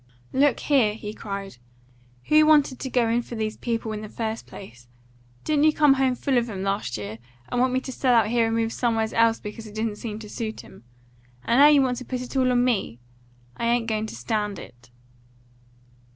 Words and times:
"Look 0.33 0.61
here!" 0.61 0.95
he 0.95 1.13
cried. 1.13 1.57
"Who 2.29 2.47
wanted 2.47 2.79
to 2.79 2.89
go 2.89 3.07
in 3.07 3.21
for 3.21 3.35
these 3.35 3.55
people 3.55 3.91
in 3.91 4.01
the 4.01 4.09
first 4.09 4.47
place? 4.47 4.87
Didn't 5.43 5.65
you 5.65 5.71
come 5.73 5.93
home 5.93 6.15
full 6.15 6.39
of 6.39 6.49
'em 6.49 6.63
last 6.63 6.97
year, 6.97 7.19
and 7.49 7.61
want 7.61 7.71
me 7.71 7.81
to 7.81 7.91
sell 7.91 8.15
out 8.15 8.29
here 8.29 8.47
and 8.47 8.55
move 8.55 8.73
somewheres 8.73 9.13
else 9.13 9.39
because 9.39 9.67
it 9.67 9.75
didn't 9.75 9.97
seem 9.97 10.17
to 10.17 10.27
suit 10.27 10.63
'em? 10.65 10.85
And 11.45 11.59
now 11.59 11.67
you 11.67 11.83
want 11.83 11.97
to 11.97 12.05
put 12.05 12.21
it 12.21 12.35
all 12.35 12.51
on 12.51 12.63
me! 12.63 12.99
I 13.55 13.67
ain't 13.67 13.85
going 13.85 14.07
to 14.07 14.15
stand 14.15 14.57
it." 14.57 14.89